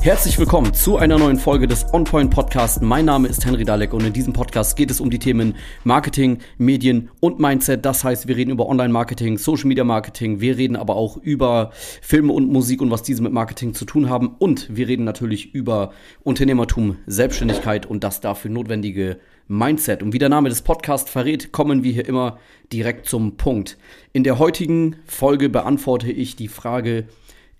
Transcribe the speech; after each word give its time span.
Herzlich 0.00 0.38
willkommen 0.38 0.72
zu 0.74 0.96
einer 0.96 1.18
neuen 1.18 1.38
Folge 1.38 1.66
des 1.66 1.92
On 1.92 2.04
Point 2.04 2.30
Podcast. 2.30 2.80
Mein 2.80 3.04
Name 3.04 3.26
ist 3.26 3.44
Henry 3.44 3.64
Dalek 3.64 3.92
und 3.92 4.06
in 4.06 4.12
diesem 4.12 4.32
Podcast 4.32 4.76
geht 4.76 4.92
es 4.92 5.00
um 5.00 5.10
die 5.10 5.18
Themen 5.18 5.56
Marketing, 5.82 6.38
Medien 6.56 7.10
und 7.18 7.40
Mindset. 7.40 7.84
Das 7.84 8.04
heißt, 8.04 8.28
wir 8.28 8.36
reden 8.36 8.52
über 8.52 8.68
Online-Marketing, 8.68 9.38
Social 9.38 9.66
Media 9.66 9.82
Marketing, 9.82 10.40
wir 10.40 10.56
reden 10.56 10.76
aber 10.76 10.94
auch 10.94 11.16
über 11.16 11.72
Filme 12.00 12.32
und 12.32 12.48
Musik 12.50 12.80
und 12.80 12.92
was 12.92 13.02
diese 13.02 13.22
mit 13.22 13.32
Marketing 13.32 13.74
zu 13.74 13.84
tun 13.84 14.08
haben 14.08 14.36
und 14.38 14.74
wir 14.74 14.86
reden 14.86 15.04
natürlich 15.04 15.52
über 15.52 15.90
Unternehmertum, 16.22 16.98
Selbstständigkeit 17.06 17.84
und 17.84 18.04
das 18.04 18.20
dafür 18.20 18.52
notwendige 18.52 19.18
Mindset. 19.48 20.04
Und 20.04 20.12
wie 20.12 20.18
der 20.18 20.28
Name 20.28 20.48
des 20.48 20.62
Podcasts 20.62 21.10
verrät, 21.10 21.50
kommen 21.50 21.82
wir 21.82 21.92
hier 21.92 22.06
immer 22.06 22.38
direkt 22.72 23.06
zum 23.06 23.36
Punkt. 23.36 23.76
In 24.12 24.22
der 24.22 24.38
heutigen 24.38 24.96
Folge 25.06 25.48
beantworte 25.48 26.12
ich 26.12 26.36
die 26.36 26.48
Frage, 26.48 27.08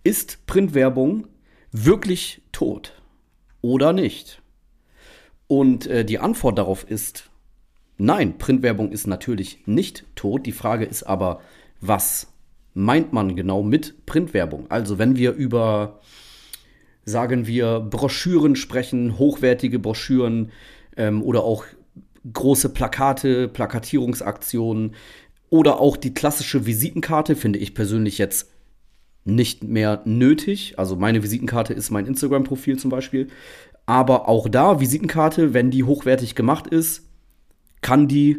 ist 0.05 0.47
Printwerbung 0.47 1.27
wirklich 1.73 2.43
tot 2.53 3.01
oder 3.61 3.93
nicht? 3.93 4.41
Und 5.47 5.87
äh, 5.87 6.05
die 6.05 6.19
Antwort 6.19 6.59
darauf 6.59 6.85
ist 6.89 7.31
nein, 7.99 8.39
Printwerbung 8.39 8.93
ist 8.93 9.07
natürlich 9.07 9.67
nicht 9.67 10.05
tot. 10.15 10.47
Die 10.47 10.53
Frage 10.53 10.85
ist 10.85 11.03
aber, 11.03 11.41
was 11.81 12.29
meint 12.75 13.13
man 13.13 13.37
genau 13.37 13.63
mit 13.63 14.07
Printwerbung? 14.07 14.71
Also 14.71 14.99
wenn 14.99 15.17
wir 15.17 15.33
über, 15.33 16.01
sagen 17.05 17.47
wir, 17.47 17.81
Broschüren 17.81 18.57
sprechen, 18.57 19.19
hochwertige 19.19 19.79
Broschüren 19.79 20.53
ähm, 20.97 21.23
oder 21.23 21.43
auch 21.45 21.65
große 22.33 22.71
Plakate, 22.71 23.49
Plakatierungsaktionen 23.49 24.95
oder 25.51 25.81
auch 25.81 25.97
die 25.97 26.15
klassische 26.15 26.67
Visitenkarte 26.67 27.37
finde 27.37 27.59
ich 27.59 27.75
persönlich 27.75 28.19
jetzt 28.19 28.51
nicht 29.25 29.65
mehr 29.65 30.03
nötig. 30.05 30.79
Also 30.79 30.97
meine 30.97 31.23
Visitenkarte 31.23 31.75
ist 31.75 31.91
mein 31.91 32.07
Instagram-Profil 32.07 32.79
zum 32.79 32.91
Beispiel. 32.91 33.29
Aber 33.87 34.29
auch 34.29 34.49
da, 34.49 34.81
Visitenkarte, 34.81 35.55
wenn 35.55 35.71
die 35.71 35.85
hochwertig 35.85 36.35
gemacht 36.35 36.67
ist, 36.67 37.09
kann 37.81 38.09
die 38.09 38.39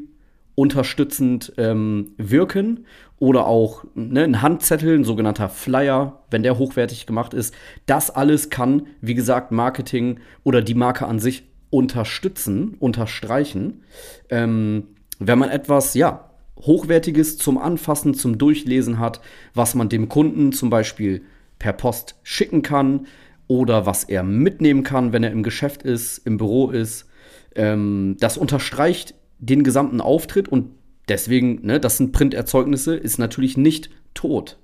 unterstützend 0.56 1.54
ähm, 1.58 2.14
wirken. 2.18 2.86
Oder 3.18 3.48
auch 3.48 3.84
ne, 3.96 4.24
ein 4.24 4.42
Handzettel, 4.42 4.98
ein 4.98 5.04
sogenannter 5.04 5.50
Flyer, 5.50 6.24
wenn 6.32 6.44
der 6.44 6.58
hochwertig 6.58 7.06
gemacht 7.06 7.34
ist. 7.34 7.54
Das 7.86 8.12
alles 8.12 8.50
kann, 8.50 8.88
wie 9.02 9.16
gesagt, 9.16 9.52
Marketing 9.52 10.20
oder 10.44 10.62
die 10.62 10.76
Marke 10.76 11.06
an 11.06 11.20
sich 11.20 11.44
unterstützen, 11.70 12.76
unterstreichen. 12.80 13.84
Ähm, 14.30 14.88
wenn 15.20 15.40
man 15.40 15.50
etwas, 15.50 15.94
ja, 15.94 16.29
Hochwertiges 16.62 17.38
zum 17.38 17.58
Anfassen, 17.58 18.14
zum 18.14 18.38
Durchlesen 18.38 19.00
hat, 19.00 19.22
was 19.54 19.76
man 19.76 19.90
dem 19.90 20.10
Kunden 20.10 20.52
zum 20.52 20.70
Beispiel 20.70 21.24
per 21.58 21.74
Post 21.74 22.16
schicken 22.24 22.62
kann 22.62 23.08
oder 23.48 23.86
was 23.86 24.04
er 24.04 24.24
mitnehmen 24.24 24.84
kann, 24.84 25.14
wenn 25.14 25.24
er 25.24 25.32
im 25.32 25.44
Geschäft 25.44 25.84
ist, 25.84 26.20
im 26.20 26.38
Büro 26.38 26.70
ist. 26.70 27.08
Ähm, 27.56 28.18
das 28.20 28.38
unterstreicht 28.38 29.16
den 29.40 29.64
gesamten 29.64 30.02
Auftritt 30.02 30.48
und 30.48 30.72
deswegen, 31.08 31.66
ne, 31.66 31.80
das 31.80 31.98
sind 31.98 32.12
Printerzeugnisse, 32.12 32.96
ist 32.96 33.18
natürlich 33.18 33.58
nicht 33.58 33.90
tot. 34.14 34.60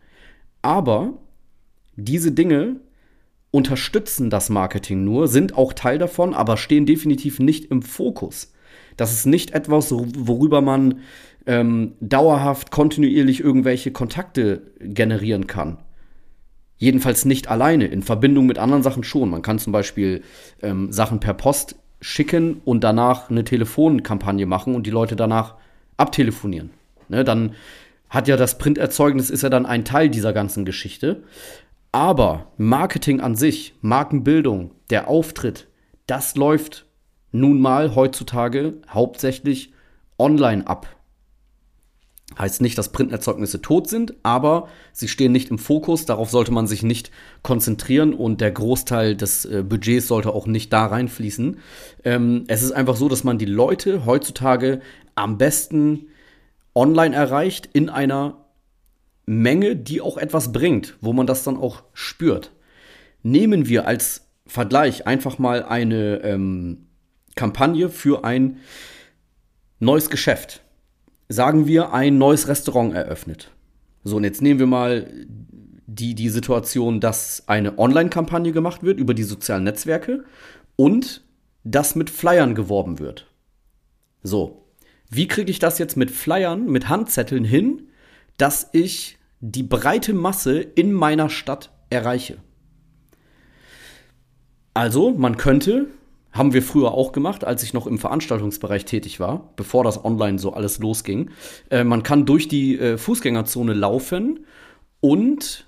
Aber 0.61 1.13
diese 1.95 2.31
Dinge 2.31 2.77
unterstützen 3.51 4.29
das 4.29 4.49
Marketing 4.49 5.05
nur, 5.05 5.27
sind 5.27 5.57
auch 5.57 5.73
Teil 5.73 5.97
davon, 5.97 6.33
aber 6.33 6.57
stehen 6.57 6.85
definitiv 6.85 7.39
nicht 7.39 7.71
im 7.71 7.81
Fokus. 7.81 8.53
Das 8.97 9.13
ist 9.13 9.25
nicht 9.25 9.51
etwas, 9.51 9.91
worüber 9.91 10.61
man 10.61 10.99
ähm, 11.45 11.93
dauerhaft, 11.99 12.71
kontinuierlich 12.71 13.39
irgendwelche 13.41 13.91
Kontakte 13.91 14.73
generieren 14.79 15.47
kann. 15.47 15.77
Jedenfalls 16.77 17.25
nicht 17.25 17.47
alleine, 17.47 17.85
in 17.85 18.03
Verbindung 18.03 18.45
mit 18.45 18.59
anderen 18.59 18.83
Sachen 18.83 19.03
schon. 19.03 19.29
Man 19.29 19.41
kann 19.41 19.59
zum 19.59 19.71
Beispiel 19.71 20.23
ähm, 20.61 20.91
Sachen 20.91 21.19
per 21.19 21.33
Post 21.33 21.77
schicken 22.01 22.61
und 22.65 22.83
danach 22.83 23.29
eine 23.29 23.43
Telefonkampagne 23.43 24.45
machen 24.45 24.75
und 24.75 24.85
die 24.85 24.91
Leute 24.91 25.15
danach 25.15 25.55
abtelefonieren. 25.97 26.71
Ne, 27.07 27.23
dann 27.23 27.53
hat 28.09 28.27
ja 28.27 28.37
das 28.37 28.57
Printerzeugnis, 28.57 29.29
ist 29.29 29.43
ja 29.43 29.49
dann 29.49 29.65
ein 29.65 29.85
Teil 29.85 30.09
dieser 30.09 30.33
ganzen 30.33 30.65
Geschichte. 30.65 31.23
Aber 31.91 32.51
Marketing 32.57 33.21
an 33.21 33.35
sich, 33.35 33.73
Markenbildung, 33.81 34.71
der 34.89 35.07
Auftritt, 35.07 35.67
das 36.07 36.35
läuft 36.35 36.85
nun 37.31 37.61
mal 37.61 37.95
heutzutage 37.95 38.75
hauptsächlich 38.89 39.73
online 40.17 40.67
ab. 40.67 40.94
Heißt 42.37 42.61
nicht, 42.61 42.77
dass 42.77 42.91
Printerzeugnisse 42.91 43.61
tot 43.61 43.87
sind, 43.87 44.13
aber 44.23 44.67
sie 44.91 45.07
stehen 45.07 45.31
nicht 45.31 45.51
im 45.51 45.57
Fokus. 45.57 46.05
Darauf 46.05 46.29
sollte 46.29 46.51
man 46.51 46.67
sich 46.67 46.83
nicht 46.83 47.11
konzentrieren 47.43 48.13
und 48.13 48.41
der 48.41 48.51
Großteil 48.51 49.15
des 49.15 49.45
äh, 49.45 49.63
Budgets 49.63 50.07
sollte 50.07 50.33
auch 50.33 50.45
nicht 50.45 50.73
da 50.73 50.85
reinfließen. 50.85 51.57
Ähm, 52.03 52.43
es 52.47 52.61
ist 52.61 52.73
einfach 52.73 52.97
so, 52.97 53.07
dass 53.07 53.23
man 53.23 53.37
die 53.37 53.45
Leute 53.45 54.05
heutzutage 54.05 54.81
am 55.15 55.37
besten 55.37 56.07
online 56.73 57.15
erreicht 57.15 57.69
in 57.71 57.89
einer 57.89 58.45
Menge, 59.25 59.77
die 59.77 60.01
auch 60.01 60.17
etwas 60.17 60.51
bringt, 60.51 60.97
wo 60.99 61.13
man 61.13 61.27
das 61.27 61.43
dann 61.43 61.57
auch 61.57 61.83
spürt. 61.93 62.51
Nehmen 63.23 63.67
wir 63.67 63.87
als 63.87 64.27
Vergleich 64.45 65.07
einfach 65.07 65.39
mal 65.39 65.63
eine 65.63 66.21
ähm, 66.21 66.87
Kampagne 67.35 67.89
für 67.89 68.23
ein 68.25 68.57
neues 69.79 70.09
Geschäft 70.09 70.64
sagen 71.29 71.67
wir, 71.67 71.93
ein 71.93 72.17
neues 72.17 72.47
Restaurant 72.47 72.93
eröffnet. 72.93 73.51
So, 74.03 74.17
und 74.17 74.23
jetzt 74.23 74.41
nehmen 74.41 74.59
wir 74.59 74.67
mal 74.67 75.09
die, 75.87 76.15
die 76.15 76.29
Situation, 76.29 76.99
dass 76.99 77.47
eine 77.47 77.77
Online-Kampagne 77.77 78.51
gemacht 78.51 78.83
wird 78.83 78.99
über 78.99 79.13
die 79.13 79.23
sozialen 79.23 79.63
Netzwerke 79.63 80.23
und 80.75 81.23
dass 81.63 81.95
mit 81.95 82.09
Flyern 82.09 82.55
geworben 82.55 82.99
wird. 82.99 83.27
So, 84.21 84.67
wie 85.09 85.27
kriege 85.27 85.51
ich 85.51 85.59
das 85.59 85.79
jetzt 85.79 85.97
mit 85.97 86.11
Flyern, 86.11 86.65
mit 86.65 86.89
Handzetteln 86.89 87.43
hin, 87.43 87.89
dass 88.37 88.69
ich 88.73 89.17
die 89.39 89.63
breite 89.63 90.13
Masse 90.13 90.59
in 90.59 90.93
meiner 90.93 91.29
Stadt 91.29 91.71
erreiche? 91.89 92.37
Also, 94.73 95.11
man 95.11 95.37
könnte 95.37 95.87
haben 96.35 96.53
wir 96.53 96.61
früher 96.61 96.91
auch 96.91 97.13
gemacht, 97.13 97.45
als 97.45 97.63
ich 97.63 97.73
noch 97.73 97.87
im 97.87 97.97
Veranstaltungsbereich 97.97 98.85
tätig 98.85 99.19
war, 99.19 99.53
bevor 99.55 99.83
das 99.83 100.03
online 100.03 100.37
so 100.37 100.53
alles 100.53 100.79
losging. 100.79 101.31
Äh, 101.69 101.83
man 101.83 102.03
kann 102.03 102.25
durch 102.25 102.47
die 102.47 102.77
äh, 102.77 102.97
Fußgängerzone 102.97 103.73
laufen 103.73 104.45
und 104.99 105.65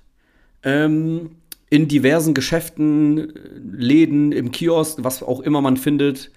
ähm, 0.63 1.31
in 1.69 1.87
diversen 1.87 2.33
Geschäften, 2.33 3.33
Läden, 3.55 4.31
im 4.31 4.51
Kiosk, 4.51 4.99
was 5.01 5.23
auch 5.23 5.39
immer 5.39 5.61
man 5.61 5.77
findet, 5.77 6.31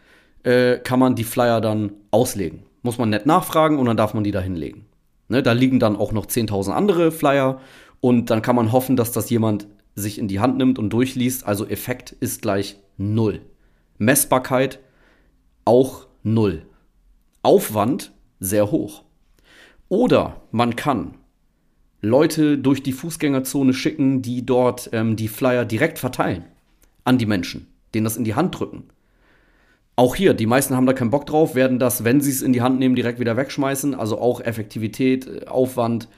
äh, 0.45 0.79
kann 0.79 1.01
man 1.01 1.17
die 1.17 1.25
Flyer 1.25 1.61
dann 1.61 1.93
auslegen. 2.11 2.63
Muss 2.83 2.99
man 2.99 3.11
nett 3.11 3.27
nachfragen 3.27 3.79
und 3.79 3.87
dann 3.87 3.97
darf 3.97 4.15
man 4.15 4.25
die 4.25 4.33
da 4.33 4.41
hinlegen. 4.41 4.87
Ne, 5.29 5.43
da 5.43 5.53
liegen 5.53 5.79
dann 5.79 5.97
auch 5.97 6.13
noch 6.13 6.27
10.000 6.27 6.71
andere 6.71 7.13
Flyer 7.13 7.61
und 8.01 8.31
dann 8.31 8.43
kann 8.43 8.57
man 8.57 8.73
hoffen, 8.73 8.97
dass 8.97 9.13
das 9.13 9.31
jemand 9.31 9.67
sich 9.95 10.19
in 10.19 10.29
die 10.29 10.41
Hand 10.41 10.57
nimmt 10.57 10.79
und 10.79 10.91
durchliest. 10.91 11.47
Also 11.47 11.67
Effekt 11.67 12.13
ist 12.13 12.43
gleich 12.43 12.77
null. 12.97 13.41
Messbarkeit 14.01 14.81
auch 15.67 16.07
null. 16.23 16.63
Aufwand 17.43 18.13
sehr 18.39 18.71
hoch. 18.71 19.05
Oder 19.91 20.41
man 20.53 20.75
kann 20.75 21.19
Leute 22.01 22.57
durch 22.57 22.83
die 22.83 22.95
Fußgängerzone 22.95 23.75
schicken, 23.75 24.23
die 24.23 24.47
dort 24.47 24.89
ähm, 24.95 25.17
die 25.17 25.29
Flyer 25.29 25.67
direkt 25.67 25.99
verteilen 25.99 26.45
an 27.05 27.19
die 27.19 27.27
Menschen, 27.27 27.67
denen 27.95 28.05
das 28.05 28.17
in 28.17 28.25
die 28.25 28.35
Hand 28.35 28.59
drücken. 28.59 28.85
Auch 29.97 30.15
hier, 30.15 30.33
die 30.33 30.47
meisten 30.47 30.77
haben 30.77 30.87
da 30.87 30.95
keinen 30.95 31.11
Bock 31.11 31.27
drauf, 31.27 31.55
werden 31.55 31.79
das, 31.79 32.03
wenn 32.03 32.23
sie 32.23 32.31
es 32.31 32.41
in 32.41 32.55
die 32.55 32.63
Hand 32.63 32.79
nehmen, 32.79 32.97
direkt 32.97 33.21
wieder 33.21 33.37
wegschmeißen. 33.37 33.95
Also 33.95 34.19
auch 34.19 34.41
Effektivität, 34.41 35.27
äh, 35.27 35.47
Aufwand, 35.47 36.09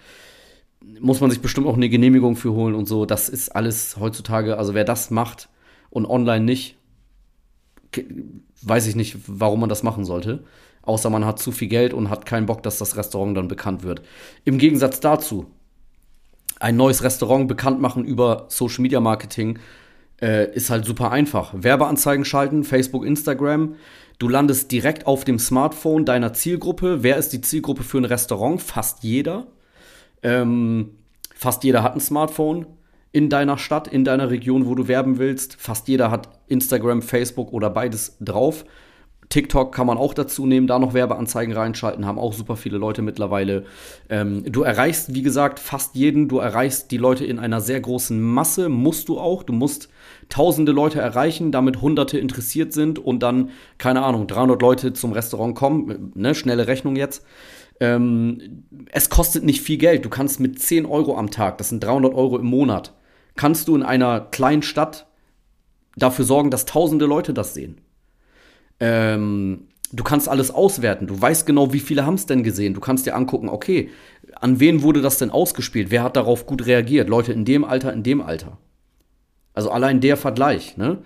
muss 1.01 1.21
man 1.21 1.31
sich 1.31 1.41
bestimmt 1.41 1.67
auch 1.67 1.77
eine 1.77 1.89
Genehmigung 1.89 2.37
für 2.37 2.53
holen 2.53 2.77
und 2.77 2.87
so. 2.87 3.07
Das 3.07 3.29
ist 3.29 3.49
alles 3.49 3.97
heutzutage, 3.99 4.57
also 4.57 4.73
wer 4.73 4.85
das 4.85 5.11
macht 5.11 5.49
und 5.91 6.07
online 6.07 6.45
nicht, 6.45 6.77
weiß 8.63 8.87
ich 8.87 8.97
nicht, 8.97 9.17
warum 9.27 9.61
man 9.61 9.69
das 9.69 9.83
machen 9.83 10.05
sollte. 10.05 10.45
Außer 10.83 11.11
man 11.11 11.25
hat 11.25 11.39
zu 11.39 11.53
viel 11.53 11.69
Geld 11.69 11.95
und 11.95 12.11
hat 12.11 12.27
keinen 12.27 12.47
Bock, 12.47 12.63
dass 12.63 12.79
das 12.79 12.97
Restaurant 12.97 13.37
dann 13.37 13.49
bekannt 13.49 13.85
wird. 13.85 14.03
Im 14.45 14.59
Gegensatz 14.59 15.01
dazu, 15.01 15.47
ein 16.59 16.77
neues 16.77 17.03
Restaurant 17.03 17.49
bekannt 17.49 17.81
machen 17.81 18.05
über 18.05 18.47
Social 18.49 18.83
Media 18.83 19.01
Marketing 19.01 19.59
äh, 20.21 20.53
ist 20.55 20.71
halt 20.71 20.85
super 20.85 21.11
einfach. 21.11 21.53
Werbeanzeigen 21.55 22.25
schalten, 22.25 22.65
Facebook, 22.65 23.05
Instagram. 23.05 23.75
Du 24.19 24.29
landest 24.29 24.71
direkt 24.71 25.07
auf 25.07 25.25
dem 25.25 25.39
Smartphone 25.39 26.05
deiner 26.05 26.33
Zielgruppe. 26.33 27.03
Wer 27.03 27.17
ist 27.17 27.31
die 27.33 27.41
Zielgruppe 27.41 27.83
für 27.83 27.99
ein 27.99 28.05
Restaurant? 28.05 28.63
Fast 28.63 29.03
jeder. 29.03 29.49
Ähm, 30.23 30.91
fast 31.35 31.65
jeder 31.65 31.83
hat 31.83 31.95
ein 31.95 32.01
Smartphone 32.01 32.67
in 33.11 33.29
deiner 33.29 33.59
Stadt, 33.59 33.89
in 33.89 34.05
deiner 34.05 34.31
Region, 34.31 34.67
wo 34.67 34.77
du 34.77 34.87
werben 34.87 35.19
willst. 35.19 35.57
Fast 35.61 35.89
jeder 35.89 36.11
hat 36.11 36.29
Instagram, 36.53 37.03
Facebook 37.03 37.53
oder 37.53 37.71
beides 37.71 38.17
drauf. 38.21 38.65
TikTok 39.33 39.75
kann 39.75 39.87
man 39.87 39.97
auch 39.97 40.13
dazu 40.13 40.45
nehmen, 40.45 40.67
da 40.67 40.79
noch 40.79 40.93
Werbeanzeigen 40.93 41.55
reinschalten, 41.55 42.05
haben 42.05 42.19
auch 42.19 42.35
super 42.35 42.55
viele 42.55 42.77
Leute 42.77 43.01
mittlerweile. 43.01 43.65
Ähm, 44.11 44.45
du 44.45 44.63
erreichst, 44.63 45.15
wie 45.15 45.23
gesagt, 45.23 45.59
fast 45.59 45.95
jeden. 45.95 46.29
Du 46.29 46.39
erreichst 46.39 46.91
die 46.91 46.99
Leute 46.99 47.25
in 47.25 47.39
einer 47.39 47.63
sehr 47.63 47.81
großen 47.81 48.21
Masse, 48.21 48.69
musst 48.69 49.09
du 49.09 49.19
auch. 49.19 49.43
Du 49.43 49.55
musst 49.55 49.89
tausende 50.29 50.73
Leute 50.73 51.01
erreichen, 51.01 51.51
damit 51.51 51.81
hunderte 51.81 52.19
interessiert 52.19 52.75
sind 52.75 52.99
und 52.99 53.23
dann, 53.23 53.49
keine 53.79 54.03
Ahnung, 54.03 54.27
300 54.27 54.61
Leute 54.61 54.93
zum 54.93 55.13
Restaurant 55.13 55.55
kommen. 55.55 56.13
Ne, 56.15 56.35
schnelle 56.35 56.67
Rechnung 56.67 56.95
jetzt. 56.97 57.25
Ähm, 57.81 58.67
es 58.91 59.09
kostet 59.09 59.45
nicht 59.45 59.63
viel 59.63 59.79
Geld. 59.79 60.05
Du 60.05 60.11
kannst 60.11 60.41
mit 60.41 60.59
10 60.59 60.85
Euro 60.85 61.17
am 61.17 61.31
Tag, 61.31 61.57
das 61.57 61.71
sind 61.71 61.83
300 61.83 62.13
Euro 62.13 62.39
im 62.39 62.47
Monat, 62.47 62.93
kannst 63.35 63.67
du 63.69 63.77
in 63.77 63.83
einer 63.83 64.21
kleinen 64.21 64.63
Stadt 64.63 65.07
dafür 65.97 66.25
sorgen, 66.25 66.51
dass 66.51 66.67
tausende 66.67 67.07
Leute 67.07 67.35
das 67.35 67.55
sehen. 67.55 67.81
Ähm, 68.81 69.69
du 69.93 70.03
kannst 70.03 70.29
alles 70.29 70.51
auswerten. 70.51 71.07
Du 71.07 71.21
weißt 71.21 71.47
genau, 71.47 71.73
wie 71.73 71.81
viele 71.81 72.07
haben 72.07 72.15
es 72.15 72.27
denn 72.27 72.43
gesehen. 72.43 72.75
Du 72.75 72.81
kannst 72.81 73.07
dir 73.07 73.15
angucken, 73.15 73.49
okay, 73.49 73.91
an 74.41 74.61
wen 74.61 74.83
wurde 74.83 75.03
das 75.03 75.19
denn 75.19 75.31
ausgespielt? 75.31 75.91
Wer 75.91 76.03
hat 76.03 76.17
darauf 76.17 76.47
gut 76.47 76.67
reagiert? 76.67 77.09
Leute 77.09 77.33
in 77.33 77.45
dem 77.45 77.65
Alter, 77.65 77.93
in 77.93 78.03
dem 78.03 78.21
Alter. 78.21 78.59
Also 79.55 79.71
allein 79.71 80.01
der 80.01 80.17
Vergleich, 80.17 80.77
ne? 80.77 80.99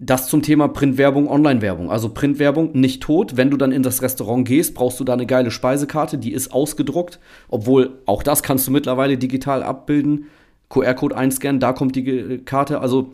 Das 0.00 0.28
zum 0.28 0.42
Thema 0.42 0.68
Printwerbung, 0.68 1.28
Online-Werbung. 1.28 1.90
Also 1.90 2.10
Printwerbung 2.10 2.70
nicht 2.72 3.02
tot. 3.02 3.36
Wenn 3.36 3.50
du 3.50 3.56
dann 3.56 3.72
in 3.72 3.82
das 3.82 4.00
Restaurant 4.00 4.46
gehst, 4.46 4.74
brauchst 4.74 5.00
du 5.00 5.04
da 5.04 5.14
eine 5.14 5.26
geile 5.26 5.50
Speisekarte, 5.50 6.18
die 6.18 6.32
ist 6.32 6.52
ausgedruckt. 6.52 7.18
Obwohl 7.48 7.98
auch 8.06 8.22
das 8.22 8.44
kannst 8.44 8.68
du 8.68 8.70
mittlerweile 8.70 9.18
digital 9.18 9.64
abbilden. 9.64 10.26
QR-Code 10.68 11.16
einscannen, 11.16 11.58
da 11.58 11.72
kommt 11.72 11.96
die 11.96 12.38
Karte. 12.44 12.80
Also, 12.80 13.12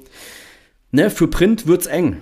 ne, 0.94 1.10
für 1.10 1.26
Print 1.28 1.66
wird's 1.66 1.86
eng. 1.86 2.20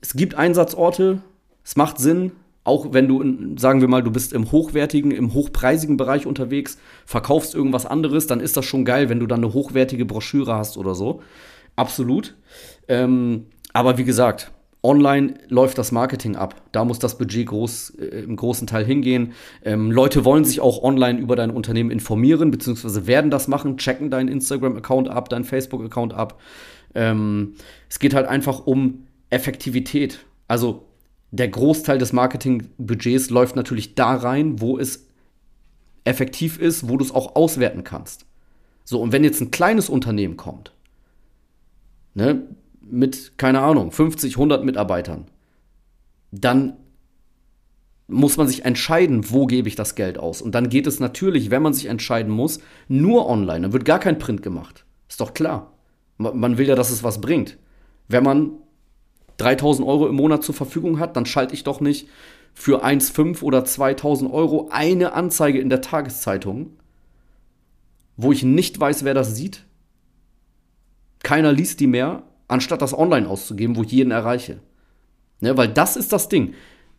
Es 0.00 0.14
gibt 0.14 0.36
Einsatzorte, 0.36 1.20
es 1.64 1.76
macht 1.76 1.98
Sinn, 1.98 2.32
auch 2.64 2.92
wenn 2.92 3.08
du, 3.08 3.58
sagen 3.58 3.80
wir 3.80 3.88
mal, 3.88 4.04
du 4.04 4.12
bist 4.12 4.32
im 4.32 4.52
hochwertigen, 4.52 5.10
im 5.10 5.34
hochpreisigen 5.34 5.96
Bereich 5.96 6.26
unterwegs, 6.26 6.78
verkaufst 7.04 7.54
irgendwas 7.54 7.84
anderes, 7.84 8.28
dann 8.28 8.38
ist 8.38 8.56
das 8.56 8.64
schon 8.64 8.84
geil, 8.84 9.08
wenn 9.08 9.18
du 9.18 9.26
dann 9.26 9.42
eine 9.42 9.52
hochwertige 9.52 10.04
Broschüre 10.04 10.54
hast 10.54 10.78
oder 10.78 10.94
so. 10.94 11.22
Absolut. 11.74 12.36
Ähm, 12.86 13.46
aber 13.72 13.98
wie 13.98 14.04
gesagt, 14.04 14.52
online 14.84 15.34
läuft 15.48 15.78
das 15.78 15.90
Marketing 15.90 16.36
ab. 16.36 16.54
Da 16.72 16.84
muss 16.84 17.00
das 17.00 17.18
Budget 17.18 17.46
groß, 17.46 17.90
äh, 17.98 18.22
im 18.22 18.36
großen 18.36 18.66
Teil 18.66 18.84
hingehen. 18.84 19.32
Ähm, 19.64 19.90
Leute 19.90 20.24
wollen 20.24 20.44
sich 20.44 20.60
auch 20.60 20.82
online 20.82 21.18
über 21.18 21.34
dein 21.34 21.50
Unternehmen 21.50 21.90
informieren, 21.90 22.50
beziehungsweise 22.50 23.06
werden 23.06 23.30
das 23.30 23.48
machen, 23.48 23.76
checken 23.76 24.10
deinen 24.10 24.28
Instagram-Account 24.28 25.08
ab, 25.08 25.28
deinen 25.28 25.44
Facebook-Account 25.44 26.14
ab. 26.14 26.38
Ähm, 26.94 27.54
es 27.88 27.98
geht 27.98 28.14
halt 28.14 28.26
einfach 28.26 28.66
um 28.66 29.06
Effektivität. 29.30 30.24
Also 30.48 30.86
der 31.30 31.48
Großteil 31.48 31.98
des 31.98 32.12
Marketingbudgets 32.12 33.30
läuft 33.30 33.56
natürlich 33.56 33.94
da 33.94 34.14
rein, 34.14 34.60
wo 34.60 34.78
es 34.78 35.08
effektiv 36.04 36.58
ist, 36.58 36.88
wo 36.88 36.96
du 36.96 37.04
es 37.04 37.12
auch 37.12 37.36
auswerten 37.36 37.84
kannst. 37.84 38.26
So, 38.84 39.00
und 39.00 39.12
wenn 39.12 39.24
jetzt 39.24 39.40
ein 39.40 39.50
kleines 39.50 39.88
Unternehmen 39.88 40.36
kommt, 40.36 40.72
ne, 42.14 42.42
mit, 42.80 43.38
keine 43.38 43.60
Ahnung, 43.60 43.92
50, 43.92 44.34
100 44.34 44.64
Mitarbeitern, 44.64 45.26
dann 46.32 46.74
muss 48.08 48.36
man 48.36 48.48
sich 48.48 48.64
entscheiden, 48.64 49.30
wo 49.30 49.46
gebe 49.46 49.68
ich 49.68 49.76
das 49.76 49.94
Geld 49.94 50.18
aus. 50.18 50.42
Und 50.42 50.54
dann 50.54 50.68
geht 50.68 50.86
es 50.86 51.00
natürlich, 51.00 51.50
wenn 51.50 51.62
man 51.62 51.72
sich 51.72 51.86
entscheiden 51.86 52.32
muss, 52.32 52.60
nur 52.88 53.28
online. 53.28 53.60
Dann 53.60 53.72
wird 53.72 53.84
gar 53.84 54.00
kein 54.00 54.18
Print 54.18 54.42
gemacht. 54.42 54.84
Ist 55.08 55.20
doch 55.20 55.34
klar. 55.34 55.71
Man 56.18 56.58
will 56.58 56.68
ja, 56.68 56.74
dass 56.74 56.90
es 56.90 57.02
was 57.02 57.20
bringt. 57.20 57.58
Wenn 58.08 58.24
man 58.24 58.52
3000 59.38 59.86
Euro 59.86 60.08
im 60.08 60.14
Monat 60.14 60.44
zur 60.44 60.54
Verfügung 60.54 60.98
hat, 60.98 61.16
dann 61.16 61.26
schalte 61.26 61.54
ich 61.54 61.64
doch 61.64 61.80
nicht 61.80 62.08
für 62.54 62.84
1,5 62.84 63.42
oder 63.42 63.64
2000 63.64 64.30
Euro 64.32 64.68
eine 64.70 65.14
Anzeige 65.14 65.58
in 65.58 65.70
der 65.70 65.80
Tageszeitung, 65.80 66.76
wo 68.16 68.30
ich 68.30 68.42
nicht 68.42 68.78
weiß, 68.78 69.04
wer 69.04 69.14
das 69.14 69.34
sieht. 69.34 69.64
Keiner 71.22 71.52
liest 71.52 71.80
die 71.80 71.86
mehr 71.86 72.24
anstatt 72.52 72.82
das 72.82 72.96
online 72.96 73.28
auszugeben, 73.28 73.76
wo 73.76 73.82
ich 73.82 73.92
jeden 73.92 74.10
erreiche. 74.10 74.60
Ne, 75.40 75.56
weil 75.56 75.68
das 75.68 75.96
ist 75.96 76.12
das 76.12 76.28
Ding. 76.28 76.54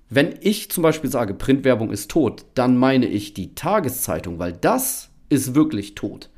Wenn 0.09 0.35
ich 0.41 0.69
zum 0.69 0.83
Beispiel 0.83 1.09
sage, 1.09 1.33
Printwerbung 1.33 1.91
ist 1.91 2.11
tot, 2.11 2.45
dann 2.55 2.75
meine 2.77 3.05
ich 3.05 3.33
die 3.33 3.55
Tageszeitung, 3.55 4.39
weil 4.39 4.53
das 4.53 5.09
ist 5.29 5.55
wirklich 5.55 5.95
tot. 5.95 6.29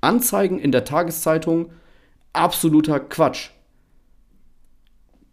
Anzeigen 0.00 0.58
in 0.58 0.72
der 0.72 0.84
Tageszeitung, 0.84 1.70
absoluter 2.34 3.00
Quatsch. 3.00 3.50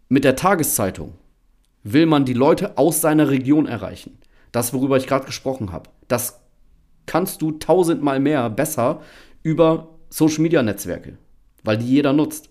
Mit 0.08 0.24
der 0.24 0.36
Tageszeitung 0.36 1.14
will 1.82 2.06
man 2.06 2.24
die 2.24 2.32
Leute 2.32 2.78
aus 2.78 3.00
seiner 3.00 3.28
Region 3.28 3.66
erreichen. 3.66 4.18
Das, 4.52 4.72
worüber 4.72 4.96
ich 4.96 5.06
gerade 5.06 5.26
gesprochen 5.26 5.72
habe. 5.72 5.90
Das 6.08 6.40
kannst 7.06 7.42
du 7.42 7.52
tausendmal 7.52 8.20
mehr 8.20 8.48
besser 8.50 9.00
über 9.42 9.88
Social-Media-Netzwerke, 10.10 11.18
weil 11.64 11.78
die 11.78 11.88
jeder 11.88 12.12
nutzt. 12.12 12.50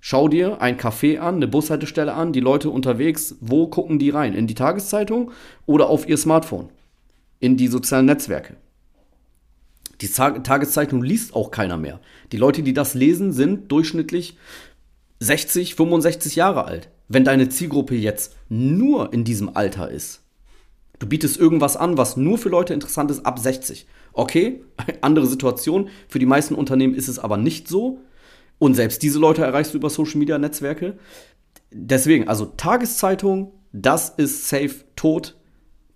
Schau 0.00 0.28
dir 0.28 0.60
ein 0.60 0.76
Café 0.76 1.18
an, 1.18 1.36
eine 1.36 1.48
Bushaltestelle 1.48 2.12
an, 2.12 2.32
die 2.32 2.40
Leute 2.40 2.70
unterwegs, 2.70 3.36
wo 3.40 3.68
gucken 3.68 3.98
die 3.98 4.10
rein? 4.10 4.34
In 4.34 4.46
die 4.46 4.54
Tageszeitung 4.54 5.30
oder 5.64 5.88
auf 5.88 6.06
ihr 6.08 6.18
Smartphone? 6.18 6.68
In 7.40 7.56
die 7.56 7.68
sozialen 7.68 8.06
Netzwerke. 8.06 8.56
Die 10.00 10.08
Tageszeitung 10.08 11.02
liest 11.02 11.34
auch 11.34 11.50
keiner 11.50 11.76
mehr. 11.76 12.00
Die 12.32 12.36
Leute, 12.36 12.62
die 12.62 12.74
das 12.74 12.94
lesen, 12.94 13.32
sind 13.32 13.70
durchschnittlich 13.72 14.36
60, 15.20 15.74
65 15.74 16.36
Jahre 16.36 16.64
alt. 16.64 16.90
Wenn 17.08 17.24
deine 17.24 17.48
Zielgruppe 17.48 17.94
jetzt 17.94 18.34
nur 18.48 19.12
in 19.12 19.24
diesem 19.24 19.56
Alter 19.56 19.90
ist, 19.90 20.22
du 20.98 21.06
bietest 21.06 21.38
irgendwas 21.38 21.76
an, 21.76 21.96
was 21.96 22.16
nur 22.16 22.36
für 22.38 22.48
Leute 22.48 22.74
interessant 22.74 23.10
ist, 23.10 23.24
ab 23.24 23.38
60. 23.38 23.86
Okay, 24.12 24.62
andere 25.00 25.26
Situation. 25.26 25.88
Für 26.08 26.18
die 26.18 26.26
meisten 26.26 26.54
Unternehmen 26.54 26.94
ist 26.94 27.08
es 27.08 27.18
aber 27.18 27.36
nicht 27.36 27.68
so. 27.68 28.00
Und 28.58 28.74
selbst 28.74 29.02
diese 29.02 29.18
Leute 29.18 29.42
erreichst 29.42 29.74
du 29.74 29.78
über 29.78 29.90
Social 29.90 30.18
Media 30.18 30.38
Netzwerke. 30.38 30.98
Deswegen, 31.70 32.28
also 32.28 32.46
Tageszeitung, 32.46 33.52
das 33.72 34.10
ist 34.10 34.48
safe 34.48 34.74
tot. 34.96 35.36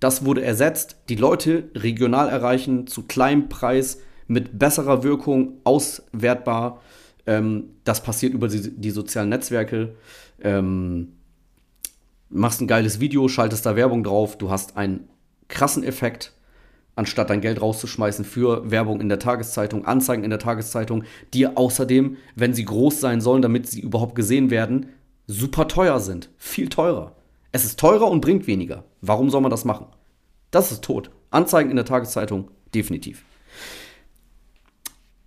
Das 0.01 0.25
wurde 0.25 0.43
ersetzt. 0.43 0.97
Die 1.09 1.17
Leute 1.17 1.71
regional 1.75 2.29
erreichen, 2.29 2.87
zu 2.87 3.03
kleinem 3.03 3.49
Preis, 3.49 4.01
mit 4.27 4.59
besserer 4.59 5.03
Wirkung, 5.03 5.59
auswertbar. 5.65 6.81
Ähm, 7.27 7.71
das 7.85 8.03
passiert 8.03 8.33
über 8.33 8.49
die, 8.49 8.71
die 8.71 8.91
sozialen 8.91 9.29
Netzwerke. 9.29 9.95
Ähm, 10.41 11.13
machst 12.29 12.61
ein 12.61 12.67
geiles 12.67 13.01
Video, 13.01 13.29
schaltest 13.29 13.67
da 13.67 13.77
Werbung 13.77 14.05
drauf, 14.05 14.39
du 14.39 14.51
hast 14.51 14.77
einen 14.77 15.09
krassen 15.49 15.83
Effekt 15.83 16.33
anstatt 17.01 17.31
dein 17.31 17.41
Geld 17.41 17.61
rauszuschmeißen 17.63 18.25
für 18.25 18.71
Werbung 18.71 19.01
in 19.01 19.09
der 19.09 19.19
Tageszeitung, 19.19 19.87
Anzeigen 19.87 20.23
in 20.23 20.31
der 20.31 20.39
Tageszeitung, 20.39 21.05
die 21.33 21.47
außerdem, 21.47 22.19
wenn 22.37 22.53
sie 22.53 22.65
groß 22.65 23.01
sein 23.01 23.21
sollen, 23.21 23.41
damit 23.41 23.67
sie 23.69 23.81
überhaupt 23.81 24.15
gesehen 24.15 24.51
werden, 24.51 24.91
super 25.27 25.67
teuer 25.67 25.99
sind. 26.01 26.29
Viel 26.37 26.69
teurer. 26.69 27.17
Es 27.53 27.65
ist 27.65 27.79
teurer 27.79 28.11
und 28.11 28.21
bringt 28.21 28.47
weniger. 28.47 28.85
Warum 29.01 29.31
soll 29.31 29.41
man 29.41 29.51
das 29.51 29.65
machen? 29.65 29.87
Das 30.51 30.73
ist 30.73 30.83
tot. 30.83 31.11
Anzeigen 31.31 31.71
in 31.71 31.77
der 31.77 31.85
Tageszeitung, 31.85 32.51
definitiv. 32.75 33.25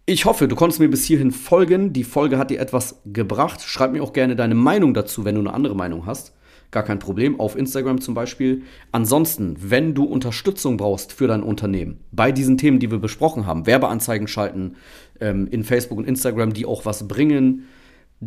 Ich 0.06 0.26
hoffe, 0.26 0.48
du 0.48 0.56
konntest 0.56 0.80
mir 0.80 0.90
bis 0.90 1.06
hierhin 1.06 1.32
folgen. 1.32 1.94
Die 1.94 2.04
Folge 2.04 2.38
hat 2.38 2.50
dir 2.50 2.60
etwas 2.60 3.02
gebracht. 3.06 3.62
Schreib 3.62 3.94
mir 3.94 4.04
auch 4.04 4.14
gerne 4.14 4.36
deine 4.36 4.56
Meinung 4.56 4.94
dazu, 4.94 5.24
wenn 5.24 5.36
du 5.36 5.42
eine 5.42 5.54
andere 5.54 5.76
Meinung 5.76 6.06
hast 6.06 6.34
gar 6.74 6.84
kein 6.84 7.00
Problem, 7.00 7.40
auf 7.40 7.56
Instagram 7.56 8.02
zum 8.02 8.14
Beispiel. 8.16 8.64
Ansonsten, 8.92 9.56
wenn 9.60 9.94
du 9.94 10.04
Unterstützung 10.04 10.76
brauchst 10.76 11.14
für 11.14 11.28
dein 11.28 11.44
Unternehmen, 11.44 12.02
bei 12.12 12.34
diesen 12.34 12.58
Themen, 12.58 12.80
die 12.80 12.92
wir 12.92 12.98
besprochen 12.98 13.46
haben, 13.46 13.66
Werbeanzeigen 13.66 14.28
schalten 14.28 14.76
ähm, 15.22 15.48
in 15.48 15.64
Facebook 15.64 16.00
und 16.00 16.08
Instagram, 16.08 16.52
die 16.52 16.66
auch 16.66 16.86
was 16.86 17.08
bringen, 17.08 17.68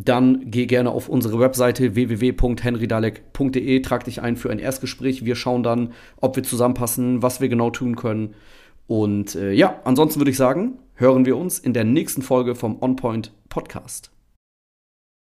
dann 0.05 0.51
geh 0.51 0.65
gerne 0.65 0.91
auf 0.91 1.09
unsere 1.09 1.39
Webseite 1.39 1.95
www.henrydalek.de, 1.95 3.81
trag 3.81 4.03
dich 4.03 4.21
ein 4.21 4.35
für 4.35 4.49
ein 4.49 4.59
Erstgespräch. 4.59 5.25
Wir 5.25 5.35
schauen 5.35 5.63
dann, 5.63 5.93
ob 6.21 6.35
wir 6.35 6.43
zusammenpassen, 6.43 7.21
was 7.21 7.41
wir 7.41 7.49
genau 7.49 7.69
tun 7.69 7.95
können. 7.95 8.35
Und 8.87 9.35
äh, 9.35 9.51
ja, 9.51 9.79
ansonsten 9.83 10.19
würde 10.19 10.31
ich 10.31 10.37
sagen, 10.37 10.79
hören 10.95 11.25
wir 11.25 11.37
uns 11.37 11.59
in 11.59 11.73
der 11.73 11.83
nächsten 11.83 12.21
Folge 12.21 12.55
vom 12.55 12.81
OnPoint 12.81 13.33
Podcast. 13.49 14.11